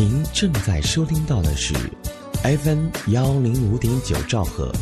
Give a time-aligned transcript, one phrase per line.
[0.00, 1.74] 您正在收听到的是
[2.42, 4.72] FM 幺零五点九兆赫，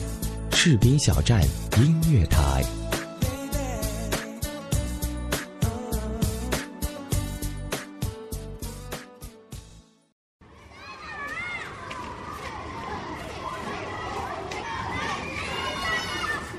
[0.52, 1.42] 士兵小站
[1.76, 2.62] 音乐台。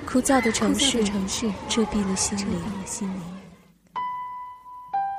[0.06, 2.46] 枯燥的城市，城市遮蔽了心灵；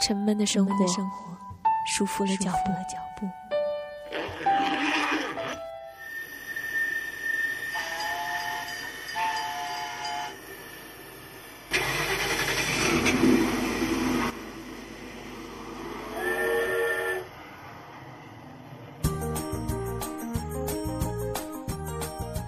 [0.07, 0.75] 沉闷的生活，
[1.93, 2.53] 束缚了脚
[3.17, 3.29] 步。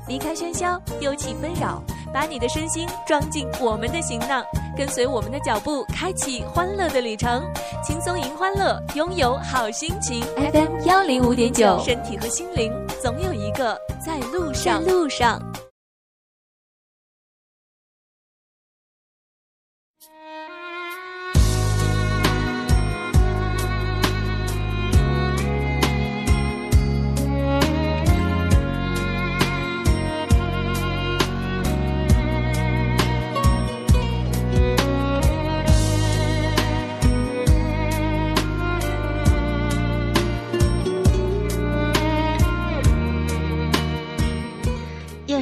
[0.06, 1.82] 离开喧嚣，丢弃纷扰，
[2.14, 4.44] 把你的身心装进我们的行囊，
[4.76, 7.42] 跟随我们的脚步，开启欢乐的旅程，
[7.84, 10.22] 轻松迎欢乐，拥有好心情。
[10.36, 14.82] FM 幺零五点九，身体和心灵总有一个在路上。
[14.84, 15.40] 在路上。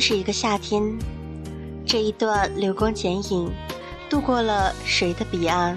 [0.01, 0.83] 是一个夏天，
[1.85, 3.53] 这一段流光剪影，
[4.09, 5.77] 渡过了谁的彼岸？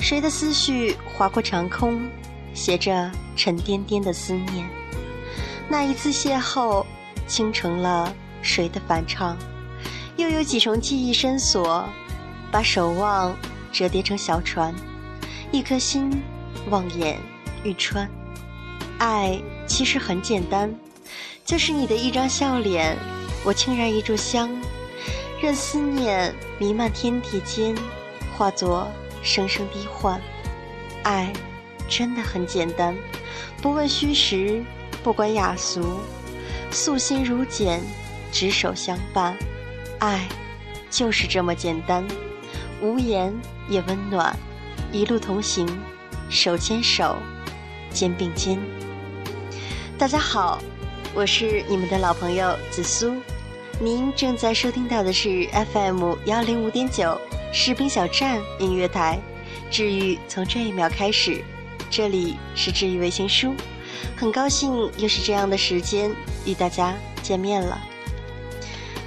[0.00, 2.02] 谁的思绪划过长空，
[2.54, 4.68] 携着沉甸甸的思念？
[5.68, 6.84] 那一次邂逅，
[7.28, 9.36] 倾成了谁的翻唱？
[10.16, 11.88] 又有几重记忆深锁，
[12.50, 13.34] 把守望
[13.70, 14.74] 折叠成小船，
[15.52, 16.10] 一颗心
[16.68, 17.16] 望眼
[17.62, 18.10] 欲穿。
[18.98, 20.74] 爱其实很简单，
[21.44, 22.96] 就是你的一张笑脸。
[23.44, 24.48] 我轻燃一炷香，
[25.40, 27.74] 任思念弥漫天地间，
[28.36, 28.86] 化作
[29.20, 30.20] 声声低唤。
[31.02, 31.32] 爱
[31.88, 32.96] 真的很简单，
[33.60, 34.62] 不问虚实，
[35.02, 35.98] 不管雅俗，
[36.70, 37.80] 素心如简，
[38.30, 39.36] 执手相伴。
[39.98, 40.28] 爱
[40.88, 42.06] 就是这么简单，
[42.80, 43.34] 无言
[43.68, 44.36] 也温暖。
[44.92, 45.66] 一路同行，
[46.30, 47.16] 手牵手，
[47.90, 48.56] 肩并肩。
[49.98, 50.62] 大家好，
[51.12, 53.16] 我是你们的老朋友紫苏。
[53.82, 57.20] 您正在收听到的是 FM 幺零五点九
[57.52, 59.18] 士兵小站音乐台，
[59.72, 61.42] 治愈从这一秒开始，
[61.90, 63.56] 这里是治愈微信书，
[64.16, 66.14] 很高兴又是这样的时间
[66.46, 66.94] 与大家
[67.24, 67.76] 见面了。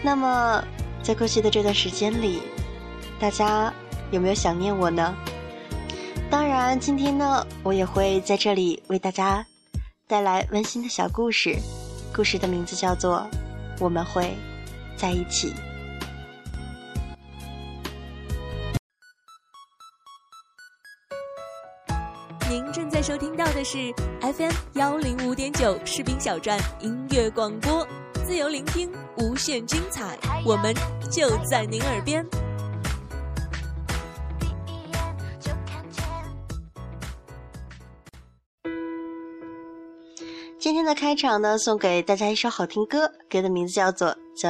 [0.03, 0.61] 那么，
[1.01, 2.41] 在过去的这段时间里，
[3.17, 3.73] 大家
[4.11, 5.15] 有没有想念我呢？
[6.29, 9.45] 当然，今天呢，我也会在这里为大家
[10.05, 11.55] 带来温馨的小故事，
[12.13, 13.25] 故事的名字叫做
[13.79, 14.23] 《我们会》。
[14.97, 15.53] 在一起。
[22.47, 23.91] 您正在收听到的是
[24.21, 27.85] FM 幺零五点九士兵小站音乐广播，
[28.25, 30.73] 自由聆听，无限精彩，我们
[31.11, 32.25] 就在您耳边。
[40.59, 44.07] 今天的开场呢，送给大家一首好听歌，歌的名字叫做
[44.39, 44.49] 《The》。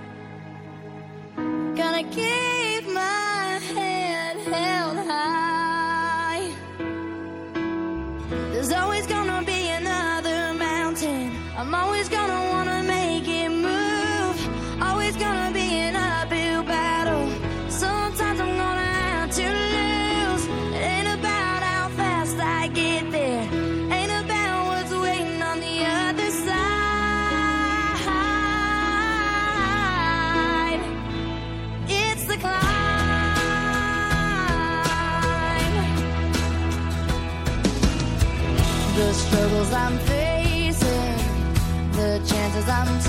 [2.01, 2.60] again.
[42.61, 43.00] глазам.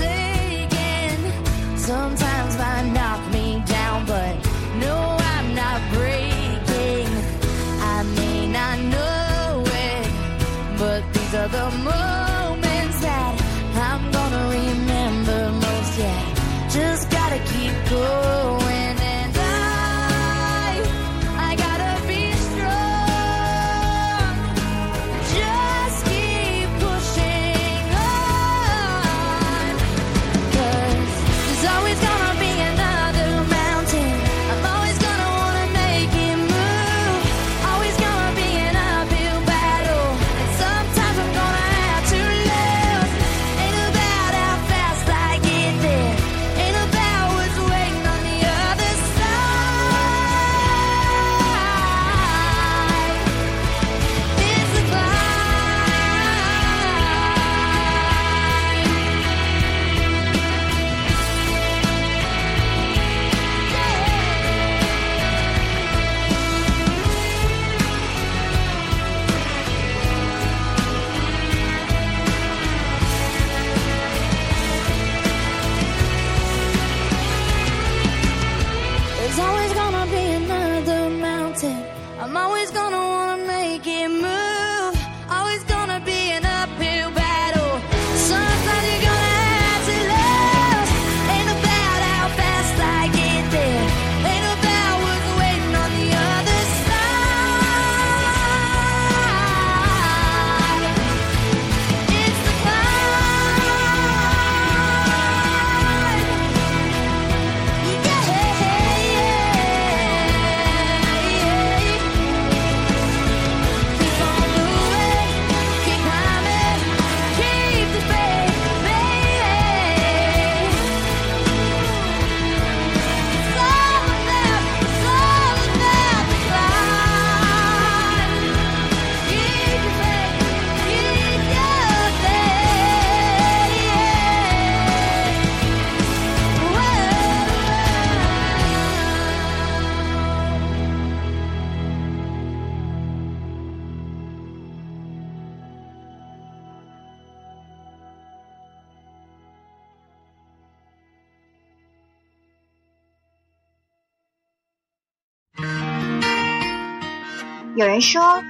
[157.75, 158.43] 有人说，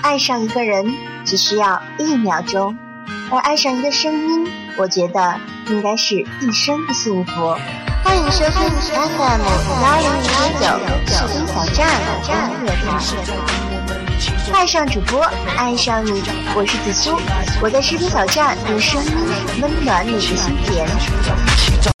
[0.00, 0.94] 爱上一个人
[1.26, 2.78] 只需要一秒钟，
[3.30, 7.54] 而爱上一个声音，我觉得应该是一生的幸福。
[8.02, 9.42] 欢迎收听 FM
[9.82, 10.24] 幺零零
[10.58, 10.64] 九
[11.06, 12.30] 士兵小站音
[12.64, 12.98] 乐台，
[14.54, 16.22] 爱上主播，爱上你，
[16.56, 17.20] 我是紫苏，
[17.60, 19.12] 我在视频小站用声音
[19.60, 21.99] 温暖你的心田。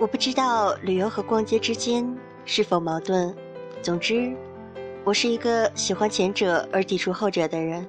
[0.00, 2.16] 我不知道旅游和逛街之间
[2.46, 3.36] 是否矛盾。
[3.82, 4.34] 总之，
[5.04, 7.86] 我是一个喜欢前者而抵触后者的人，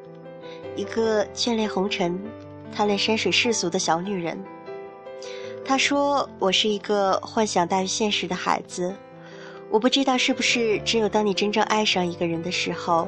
[0.76, 2.22] 一个眷恋红尘、
[2.70, 4.38] 贪恋山水世俗的小女人。
[5.64, 8.94] 他说我是一个幻想大于现实的孩子。
[9.70, 13.08] 我不知道是不是只有当你真正爱上一个人的时候，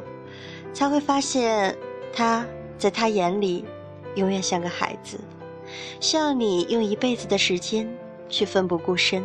[0.72, 1.76] 才会发现
[2.14, 2.46] 他
[2.78, 3.66] 在他眼里
[4.16, 5.20] 永远像个孩子，
[6.00, 7.86] 需要你用一辈子的时间。
[8.34, 9.24] 去奋不顾身，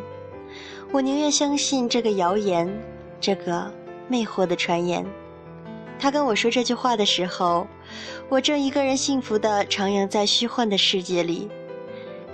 [0.92, 2.70] 我宁愿相信这个谣言，
[3.18, 3.72] 这个
[4.06, 5.02] 魅惑的传言。
[5.98, 7.66] 他跟我说这句话的时候，
[8.28, 11.48] 我正一个人幸福的徜徉在虚幻的世界里，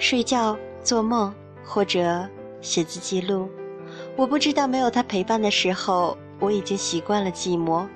[0.01, 1.33] 睡觉、做梦
[1.65, 2.29] 或者
[2.61, 3.49] 写字记录。
[4.17, 7.87] 我不知道没有他陪伴的时候，我已经习惯了寂寞，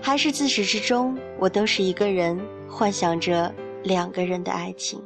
[0.00, 5.04] 还是自始至终我都是一个人幻想着两个人的爱情，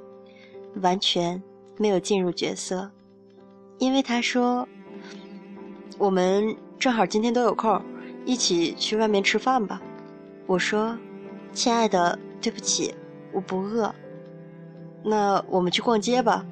[0.80, 1.42] 完全
[1.76, 2.88] 没有进入角色。
[3.78, 4.66] 因为他说，
[5.98, 7.80] 我们正好今天都有空，
[8.24, 9.80] 一起去外面吃饭吧。
[10.46, 10.96] 我说，
[11.52, 12.94] 亲爱的，对不起，
[13.32, 13.94] 我不饿。
[15.02, 16.44] 那我们去逛街吧。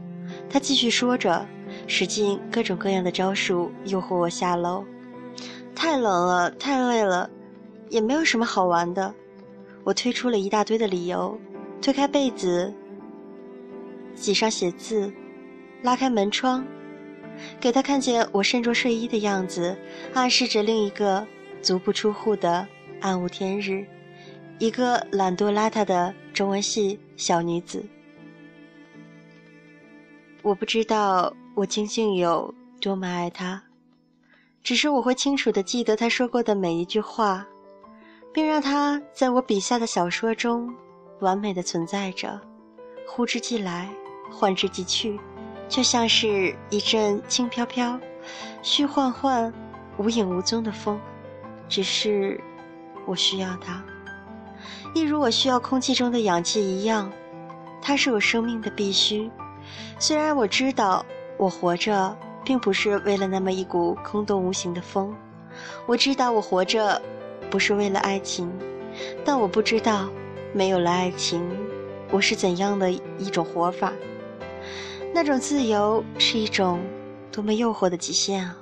[0.48, 1.46] 他继续说着，
[1.86, 4.84] 使尽各种各样的招数诱惑我下楼。
[5.74, 7.28] 太冷了，太累了，
[7.88, 9.14] 也没有什么好玩的。
[9.82, 11.38] 我推出了一大堆的理由，
[11.82, 12.72] 推开被子，
[14.14, 15.12] 挤上写字，
[15.82, 16.64] 拉开门窗。
[17.60, 19.76] 给他看见我身着睡衣的样子，
[20.12, 21.26] 暗示着另一个
[21.62, 22.66] 足不出户的
[23.00, 23.86] 暗无天日，
[24.58, 27.84] 一个懒惰邋遢的中文系小女子。
[30.42, 33.62] 我不知道我究竟有多么爱他，
[34.62, 37.46] 只是我会清楚的记得他说过的每一句话，
[38.32, 40.70] 并让他在我笔下的小说中
[41.20, 42.38] 完美的存在着，
[43.06, 43.88] 呼之即来，
[44.30, 45.18] 唤之即去。
[45.68, 47.99] 就像是一阵轻飘飘、
[48.62, 49.52] 虚幻幻、
[49.97, 51.00] 无影无踪的风，
[51.68, 52.40] 只是
[53.06, 53.83] 我需要它，
[54.94, 57.11] 一如我需要空气中的氧气一样，
[57.83, 59.30] 它是我生命的必须。
[59.99, 61.04] 虽然我知道
[61.38, 65.14] 我活着并不是为了那么一股空洞无形的风，
[65.87, 67.00] 我知道我活着
[67.50, 68.52] 不是为了爱情，
[69.25, 70.09] 但我不知道
[70.52, 71.42] 没有了爱情，
[72.11, 73.92] 我是怎样的一种活法。
[75.14, 76.85] 那种自由是一种
[77.30, 78.56] 多么诱惑的极限啊！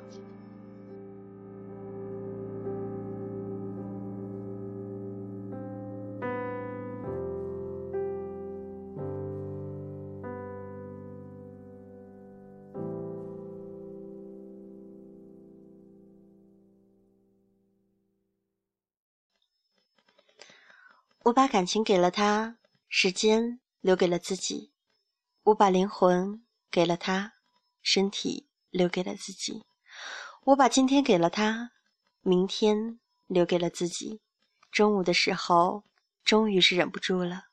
[21.24, 22.58] 我把感情给了他，
[22.90, 24.71] 时间留给了自己。
[25.44, 27.32] 我把灵魂给了他，
[27.82, 29.64] 身体留给了自己。
[30.44, 31.72] 我把今天给了他，
[32.20, 34.20] 明天留给了自己。
[34.70, 35.82] 中午的时候，
[36.24, 37.46] 终于是忍不住了，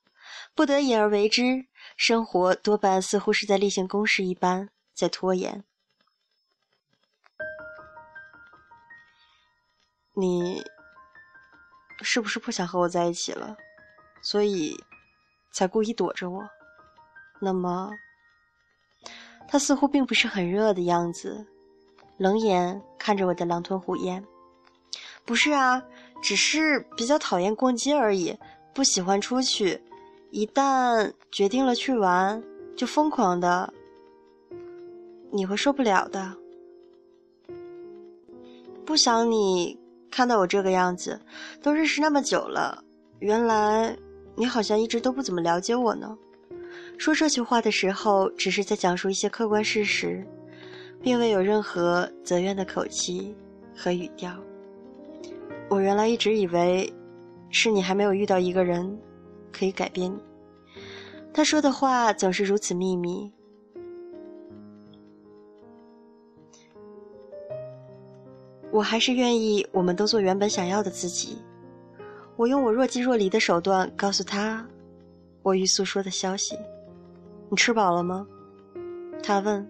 [0.53, 1.65] 不得已而为之。
[1.97, 5.63] 生活多半似乎是在例行公事一般在拖延。
[10.13, 10.63] 你
[12.01, 13.57] 是不是不想和我在一起了，
[14.21, 14.77] 所以
[15.51, 16.49] 才故意躲着我？
[17.39, 17.91] 那么，
[19.47, 21.45] 他似乎并不是很热的样子，
[22.17, 24.23] 冷眼看着我的狼吞虎咽。
[25.25, 25.81] 不是啊，
[26.21, 28.37] 只是比较讨厌逛街而已，
[28.73, 29.81] 不喜欢出去。
[30.31, 32.43] 一旦决定了去玩，
[32.75, 33.73] 就疯狂的，
[35.31, 36.35] 你会受不了的。
[38.85, 39.79] 不想你
[40.11, 41.19] 看到我这个样子，
[41.61, 42.83] 都认识那么久了，
[43.19, 43.95] 原来
[44.35, 46.17] 你好像一直都不怎么了解我呢。
[46.99, 50.21] 说这句话的时候，只是在讲述一些客观事实，
[51.01, 53.33] 并未有任何责怨的口气
[53.73, 54.35] 和语调。
[55.69, 56.93] 我原来一直以为，
[57.49, 58.99] 是你还没有遇到一个人，
[59.49, 60.19] 可以改变你。
[61.33, 63.31] 他说的话总是如此秘密。
[68.71, 71.37] 我还是愿意我们都做原本想要的自己。
[72.35, 74.67] 我用我若即若离的手段告诉他，
[75.41, 76.57] 我欲诉说的消息。
[77.49, 78.27] 你吃饱了吗？
[79.23, 79.67] 他问，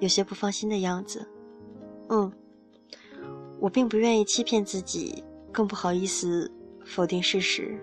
[0.00, 1.26] 有些不放心的样子。
[2.08, 2.32] 嗯，
[3.60, 6.50] 我并不愿意欺骗自己，更不好意思
[6.84, 7.78] 否定事实。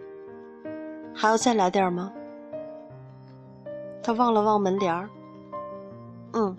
[1.13, 2.11] 还要再来点吗？
[4.01, 5.09] 他望了望门帘儿。
[6.33, 6.55] 嗯，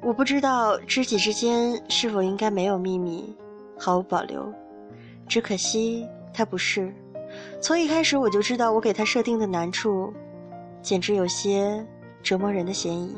[0.00, 3.36] 我不知道知己之间是否应该没有秘密，
[3.76, 4.52] 毫无保留。
[5.26, 6.94] 只可惜他不是。
[7.60, 10.12] 从一开始我就知道，我给他设定的难处，
[10.82, 11.84] 简直有些
[12.22, 13.16] 折磨人的嫌疑。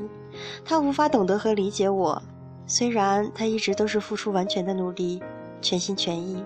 [0.64, 2.22] 他无法懂得和理解我，
[2.66, 5.22] 虽然他一直都是付出完全的努力，
[5.60, 6.42] 全心全意。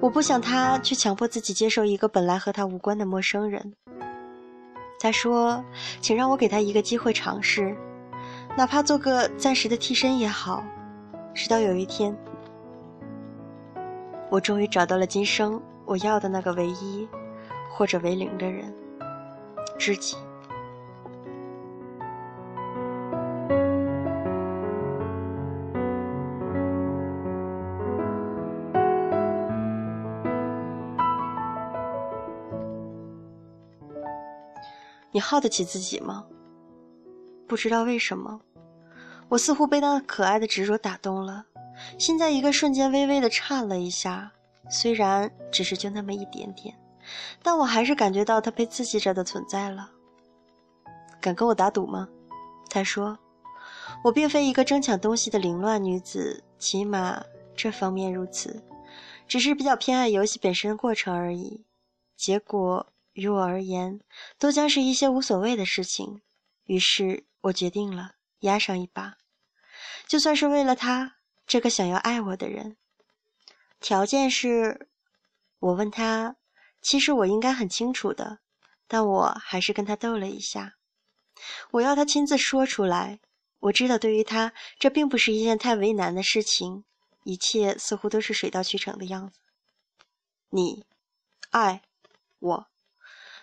[0.00, 3.74] 我不想他去强迫自己接受一个本来和他无关的陌生人。
[4.98, 5.62] 他说
[6.00, 7.76] ：“请让我给他一个机会尝试，
[8.56, 10.64] 哪怕做个暂时的替身也好。”
[11.34, 12.16] 直到有一天。
[14.30, 17.06] 我终于找到了今生我要的那个唯一，
[17.70, 18.72] 或者为零的人，
[19.78, 20.16] 知己。
[35.14, 36.24] 你耗得起自己吗？
[37.46, 38.40] 不知道为什么，
[39.28, 41.44] 我似乎被那可爱的执着打动了。
[41.98, 44.32] 心在一个瞬间微微的颤了一下，
[44.70, 46.74] 虽然只是就那么一点点，
[47.42, 49.90] 但我还是感觉到他被刺激着的存在了。
[51.20, 52.08] 敢跟我打赌吗？
[52.68, 53.18] 他说
[54.04, 57.22] ：“我并非一个争抢东西的凌乱女子，起码
[57.54, 58.62] 这方面如此，
[59.28, 61.64] 只是比较偏爱游戏本身的过程而已。
[62.16, 64.00] 结果于我而言，
[64.38, 66.22] 都将是一些无所谓的事情。
[66.64, 69.16] 于是我决定了压上一把，
[70.06, 72.76] 就算是为了他。”这个想要爱我的人，
[73.80, 74.88] 条件是，
[75.58, 76.36] 我问他，
[76.82, 78.40] 其实我应该很清楚的，
[78.86, 80.74] 但我还是跟他斗了一下。
[81.70, 83.20] 我要他亲自说出来。
[83.60, 86.84] 我知道对于他，这并不是一件太为难的事情，
[87.22, 89.38] 一切似乎都是水到渠成的样子。
[90.50, 90.84] 你，
[91.50, 91.82] 爱
[92.40, 92.66] 我。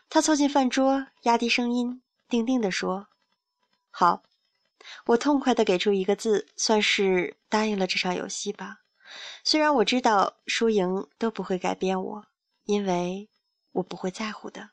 [0.10, 3.08] 他凑近饭桌，压低声音，定定地说
[3.90, 4.22] ：“好。”
[5.08, 8.80] 我痛快地给出一个字，算是答应了这场游戏吧。
[9.44, 12.26] 虽然我知道输赢都不会改变我，
[12.70, 13.28] 因为
[13.72, 14.70] 我不会在乎的。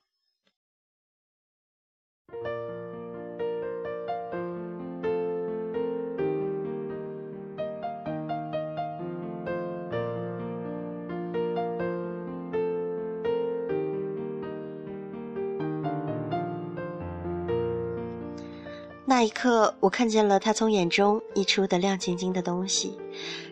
[19.06, 22.98] 那一刻，我看见了他从眼中溢出的亮晶晶的东西，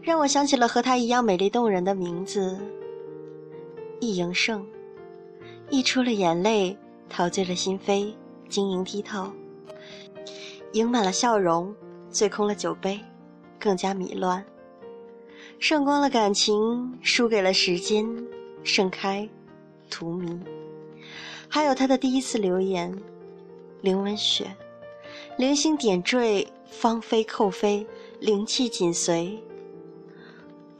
[0.02, 2.60] 让我想起了和他一样美丽动人的名字——
[4.00, 4.64] 易营胜。
[5.70, 6.76] 溢出了眼泪，
[7.08, 8.12] 陶醉了心扉，
[8.48, 9.30] 晶莹剔透，
[10.72, 11.74] 盈满了笑容，
[12.10, 13.00] 醉空了酒杯，
[13.58, 14.44] 更加迷乱。
[15.58, 18.06] 胜光了感情，输给了时间，
[18.62, 19.28] 盛开，
[19.88, 20.38] 荼蘼。
[21.48, 22.94] 还有他的第一次留言，
[23.80, 24.54] 凌文雪。
[25.38, 27.86] 零星点缀，芳菲扣飞，
[28.20, 29.42] 灵气紧随。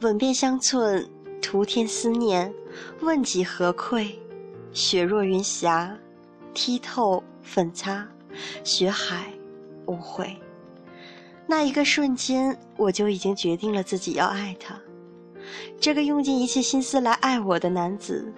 [0.01, 1.09] 吻遍香寸，
[1.45, 2.51] 徒添思念。
[3.01, 4.19] 问几何愧？
[4.73, 5.95] 雪若云霞，
[6.55, 8.05] 剔透粉擦，
[8.63, 9.31] 雪海
[9.85, 10.35] 无悔。
[11.45, 14.75] 那一个瞬间，我就已经决定了自己要爱他。
[15.79, 18.33] 这个用尽一切心思来爱我的男子，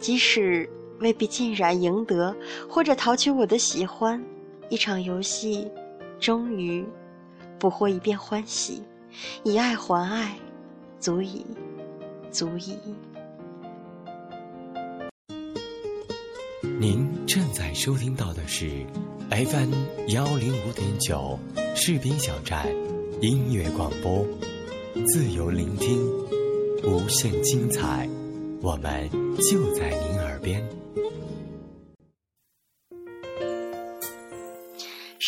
[0.00, 0.68] 即使
[0.98, 2.34] 未必尽然赢得，
[2.68, 4.22] 或者讨取我的喜欢。
[4.68, 5.70] 一场游戏，
[6.18, 6.84] 终于
[7.58, 8.82] 捕获一遍欢喜，
[9.44, 10.36] 以爱还爱，
[10.98, 11.46] 足矣，
[12.32, 12.78] 足矣。
[16.80, 18.84] 您正在收听到的是
[19.30, 19.74] FM
[20.08, 21.38] 幺零五点九
[21.76, 22.66] 士兵小站
[23.20, 24.26] 音乐广播，
[25.06, 26.02] 自由聆听，
[26.84, 28.08] 无限精彩，
[28.62, 29.08] 我们
[29.50, 30.81] 就在您耳边。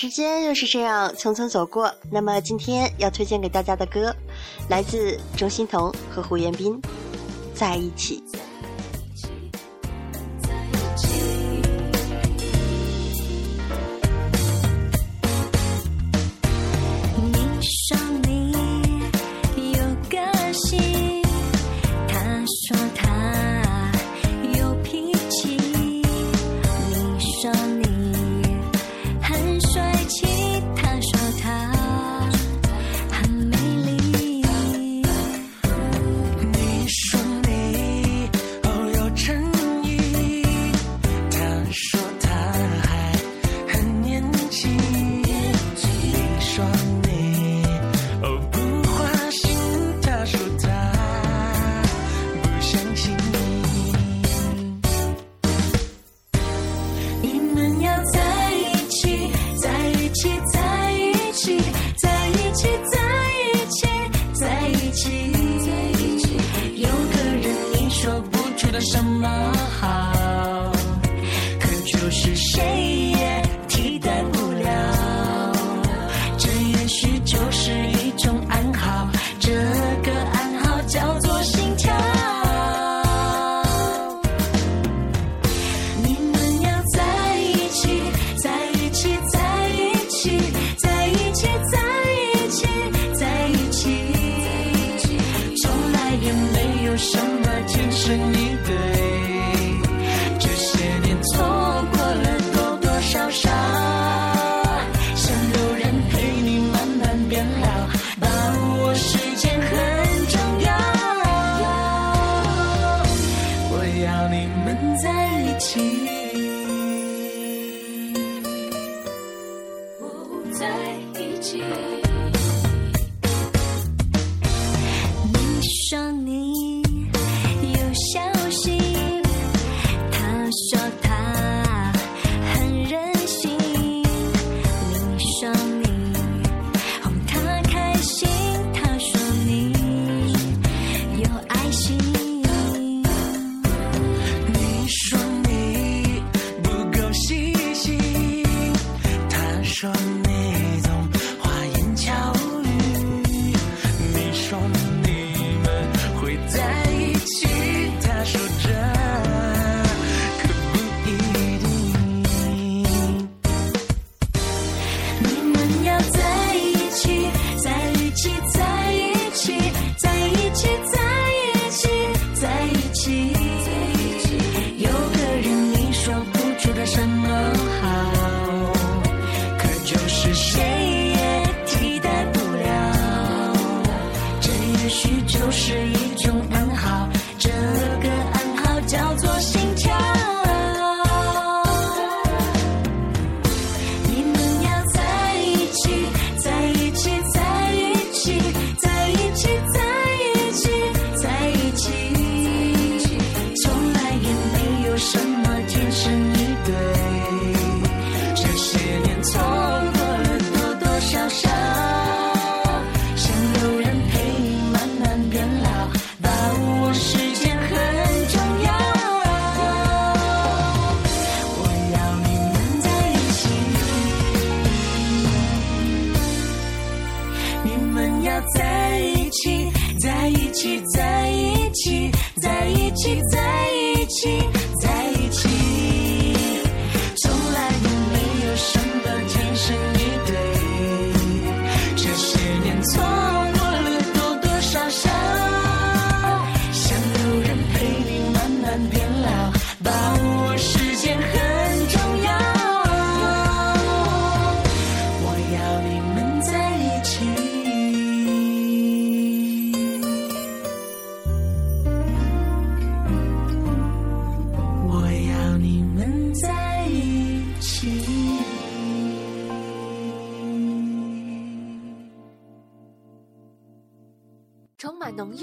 [0.04, 4.14] 时间又是这样匆匆走过，那么今天要推荐给大家的歌，
[4.68, 6.78] 来自钟欣桐和胡彦斌，
[7.54, 8.22] 《在一起》。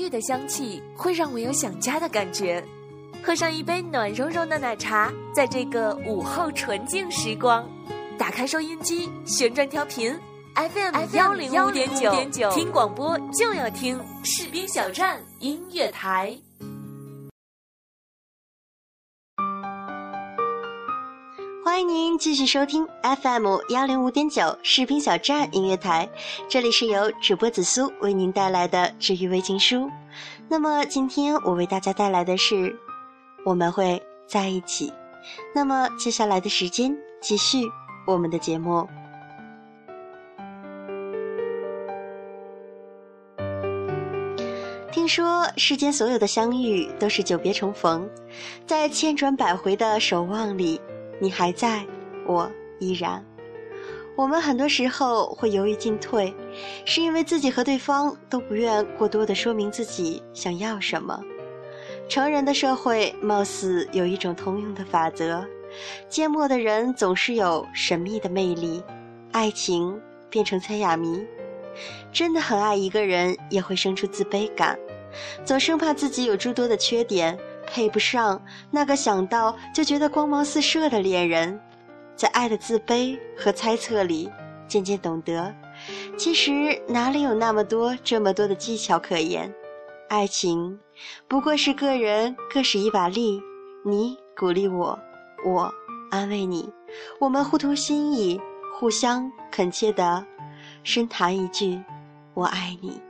[0.01, 2.63] 郁的香气，会让我有想家的感觉。
[3.23, 7.69] 喝上一杯暖融融的奶茶，在这个午后纯净时光，
[8.17, 10.17] 打开收音机，旋转调频
[10.55, 11.87] FM 幺零五点
[12.31, 16.35] 九，听广播就要听士兵小站音乐台。
[21.71, 26.09] 欢迎您继续收听 FM 幺零五点九视频小站音乐台，
[26.49, 29.89] 这里是由主播紫苏为您带来的治愈微情书。
[30.49, 32.77] 那么今天我为大家带来的是
[33.45, 34.91] 我们会在一起。
[35.55, 37.59] 那么接下来的时间继续
[38.05, 38.85] 我们的节目。
[44.91, 48.09] 听说世间所有的相遇都是久别重逢，
[48.67, 50.77] 在千转百回的守望里。
[51.21, 51.85] 你还在，
[52.25, 53.23] 我依然。
[54.15, 56.33] 我们很多时候会犹豫进退，
[56.83, 61.21] 是因为自己和对方都不愿过多的说明自己想要什么。
[62.09, 65.45] 成人的社会貌似有一种通用的法则：
[66.09, 68.83] 缄默的人总是有神秘的魅力。
[69.31, 71.23] 爱情变成猜哑谜，
[72.11, 74.77] 真的很爱一个人也会生出自卑感，
[75.45, 77.37] 总生怕自己有诸多的缺点。
[77.71, 81.57] 配不上那个想到就觉得光芒四射的恋人，
[82.17, 84.29] 在爱的自卑和猜测里，
[84.67, 85.55] 渐渐懂得，
[86.17, 89.53] 其实哪里有那么多这么多的技巧可言？
[90.09, 90.77] 爱情
[91.29, 93.41] 不过是个人各使一把力，
[93.85, 94.99] 你鼓励我，
[95.45, 95.73] 我
[96.11, 96.69] 安慰你，
[97.21, 98.39] 我们互通心意，
[98.77, 100.25] 互相恳切的
[100.83, 101.81] 深谈一句
[102.35, 103.01] “我爱你”。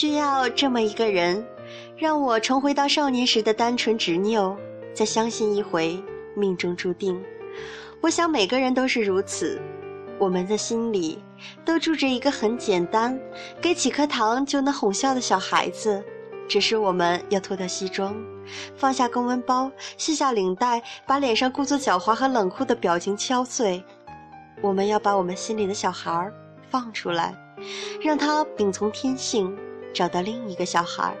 [0.00, 1.46] 需要这么一个人，
[1.94, 4.56] 让我重回到少年时的单纯执拗，
[4.94, 6.02] 再相信一回
[6.34, 7.22] 命中注定。
[8.00, 9.60] 我想每个人都是如此，
[10.18, 11.22] 我们的心里
[11.66, 13.20] 都住着一个很简单，
[13.60, 16.02] 给几颗糖就能哄笑的小孩子。
[16.48, 18.16] 只是我们要脱掉西装，
[18.74, 23.84] 放下公文包，卸下领带，把脸上故作狡猾和冷酷的表情敲碎。
[24.62, 26.32] 我们要把我们心里的小孩
[26.70, 27.34] 放出来，
[28.00, 29.54] 让他秉从天性，
[29.92, 31.14] 找到另一个小孩。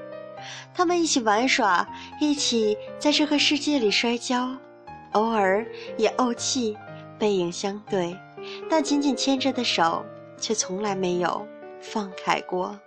[0.74, 1.86] 他们一起玩耍，
[2.20, 4.56] 一起在这个世界里摔跤，
[5.12, 5.66] 偶尔
[5.98, 6.76] 也怄气，
[7.18, 8.16] 背影相对，
[8.70, 10.04] 但紧紧牵着的手
[10.38, 11.46] 却从来没有
[11.80, 12.78] 放开过。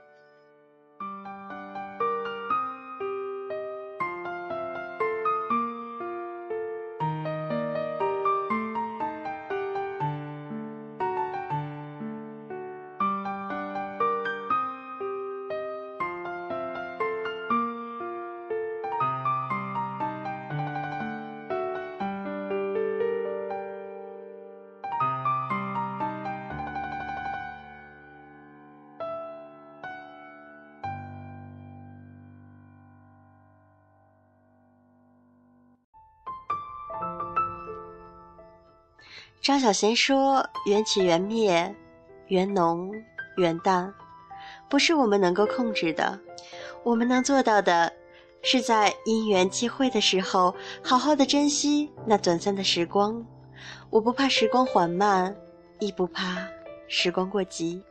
[39.43, 41.75] 张小娴说：“缘起缘灭，
[42.27, 42.89] 缘浓
[43.35, 43.93] 缘淡，
[44.69, 46.17] 不是我们能够控制的。
[46.81, 47.91] 我们能做到的，
[48.41, 53.21] 是在因缘际会的时候，好好的珍惜那短暂的时光。
[53.89, 55.35] 我不怕时光缓慢，
[55.79, 56.47] 亦不怕
[56.87, 57.83] 时光过急。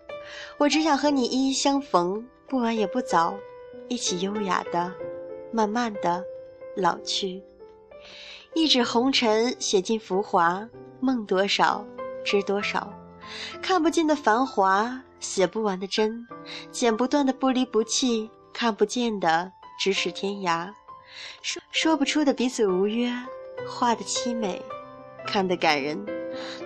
[0.56, 3.36] 我只想和你一一相逢，不晚也不早，
[3.88, 4.90] 一起优雅的、
[5.52, 6.24] 慢慢的
[6.74, 7.42] 老去。
[8.54, 10.66] 一纸红尘，写尽浮华。”
[11.02, 11.84] 梦多少，
[12.24, 12.88] 知多少，
[13.60, 16.24] 看不尽的繁华，写不完的真，
[16.70, 19.50] 剪不断的不离不弃，看不见的
[19.84, 20.72] 咫尺天涯，
[21.42, 23.12] 说说不出的彼此无约，
[23.68, 24.62] 画的凄美，
[25.26, 25.98] 看得感人。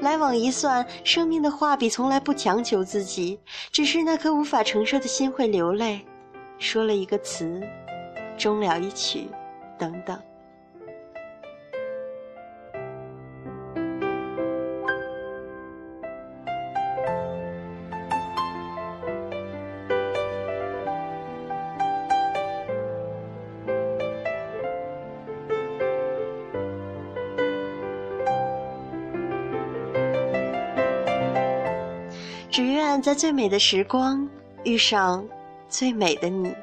[0.02, 3.40] 来往一算，生命的画笔从来不强求自己，
[3.72, 6.04] 只是那颗无法承受的心会流泪。
[6.58, 7.66] 说了一个词，
[8.36, 9.28] 终了一曲，
[9.78, 10.20] 等等。
[32.56, 34.26] 只愿在最美的时光
[34.64, 35.28] 遇上
[35.68, 36.54] 最美的你，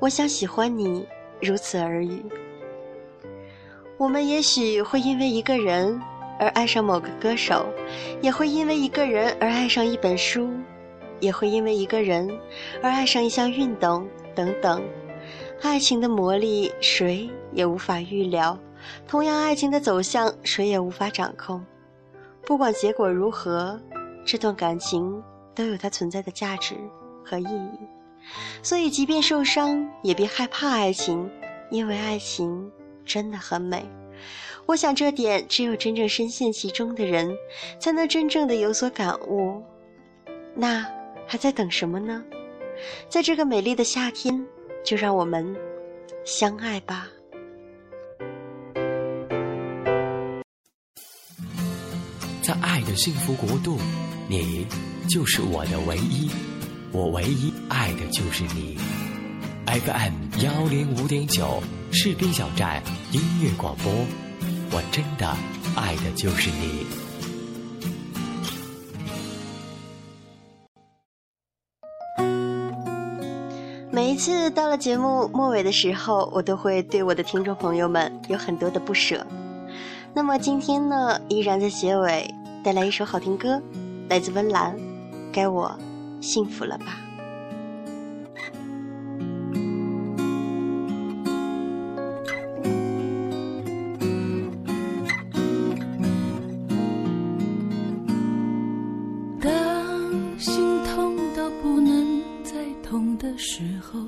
[0.00, 1.08] 我想喜欢你，
[1.40, 2.22] 如此而已。
[3.96, 5.98] 我们也许会因为一个人
[6.38, 7.64] 而爱上某个歌手，
[8.20, 10.50] 也会因为一个人而爱上一本书，
[11.20, 12.28] 也会因为一个人
[12.82, 14.82] 而爱上一项运动，等等。
[15.62, 18.58] 爱情的魔力谁也无法预料，
[19.06, 21.64] 同样，爱情的走向谁也无法掌控。
[22.44, 23.80] 不管结果如何。
[24.30, 25.22] 这段感情
[25.54, 26.76] 都有它存在的价值
[27.24, 27.78] 和意义，
[28.62, 31.30] 所以即便受伤，也别害怕爱情，
[31.70, 32.70] 因为爱情
[33.06, 33.88] 真的很美。
[34.66, 37.34] 我想这点只有真正深陷其中的人，
[37.80, 39.62] 才能真正的有所感悟。
[40.54, 40.86] 那
[41.26, 42.22] 还在等什么呢？
[43.08, 44.46] 在这个美丽的夏天，
[44.84, 45.56] 就让我们
[46.26, 47.08] 相爱吧。
[52.42, 53.78] 在爱的幸福国度。
[54.30, 54.66] 你
[55.08, 56.30] 就是我的唯一，
[56.92, 58.76] 我唯一爱的就是你。
[59.64, 63.90] FM 幺零五点九士兵小站音乐广播，
[64.70, 65.26] 我真的
[65.74, 66.84] 爱的就是你。
[73.90, 79.26] 每一次到了节目末尾的时候，我都会对我的听众朋友们有很多的不舍。
[80.12, 82.28] 那么今天呢，依然在结尾
[82.62, 83.62] 带来一首好听歌。
[84.08, 84.74] 来自温岚，
[85.32, 85.78] 该我
[86.20, 86.98] 幸福了吧？
[99.40, 104.00] 当心痛到不能再痛的时候，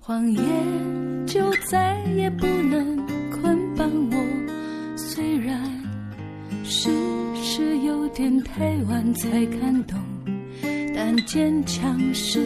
[0.00, 3.00] 谎言就再也不能
[8.14, 9.98] 点太晚才看懂，
[10.94, 12.40] 但坚强是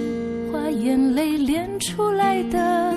[0.50, 2.96] 花眼泪练出来的。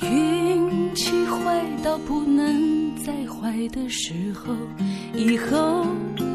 [0.00, 4.54] 运气坏到不能再坏的时候，
[5.14, 5.86] 以后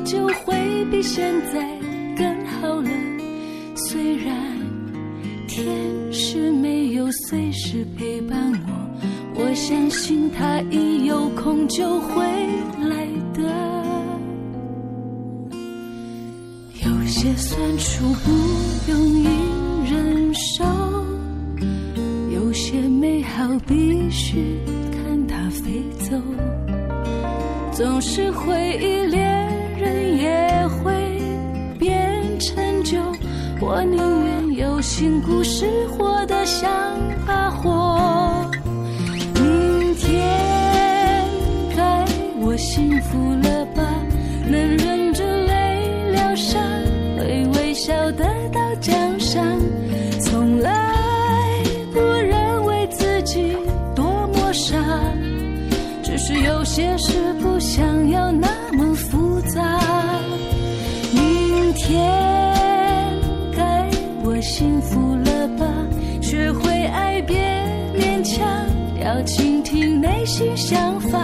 [0.05, 1.67] 就会比现在
[2.15, 2.89] 更好了。
[3.75, 4.35] 虽然
[5.47, 5.67] 天
[6.13, 12.23] 是没有随时陪伴我，我相信他一有空就会
[12.87, 13.78] 来的。
[17.21, 18.31] 些酸楚不
[18.89, 19.25] 容易
[19.91, 20.63] 忍受，
[22.33, 24.57] 有些美好必须
[24.93, 26.15] 看它飞走。
[27.73, 29.21] 总是回忆，恋
[29.77, 30.93] 人也会
[31.77, 32.55] 变成
[32.85, 32.97] 旧。
[33.59, 36.71] 我宁愿有新故事，活得像
[37.27, 38.49] 把火。
[39.35, 41.27] 明天
[41.75, 42.05] 该
[42.39, 43.83] 我幸福了吧？
[44.49, 44.98] 能忍
[56.79, 59.81] 解释不想要那么复杂。
[61.13, 61.99] 明天。
[63.53, 63.89] 该
[64.23, 65.65] 我幸福了吧？
[66.21, 67.37] 学会爱，别
[67.93, 68.47] 勉强，
[68.97, 71.19] 要倾听内心想法。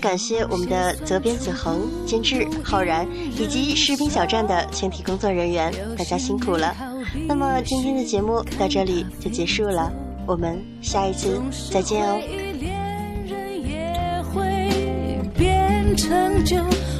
[0.00, 3.06] 感谢我们的责编子恒、监制浩然
[3.38, 6.74] 以及士兵小站的全体工作人员，大家辛苦了。
[7.26, 9.92] 那么今天的节目到这里就结束了，
[10.26, 12.20] 我们下一次再见哦。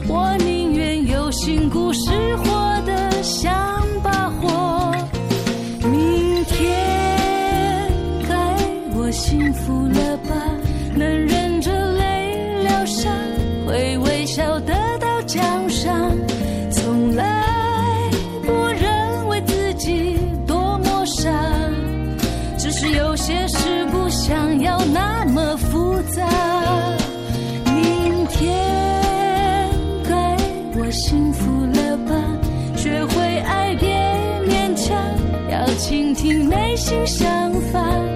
[0.06, 4.94] 我宁愿有新故事，活得像把火。
[5.82, 7.90] 明天
[8.28, 8.56] 该
[8.94, 10.34] 我幸福了吧？
[10.94, 11.26] 能
[35.86, 38.13] 倾听内心想法。